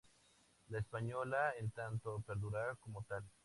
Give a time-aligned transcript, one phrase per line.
[0.69, 3.23] La Española, en tanto, perdura como tal.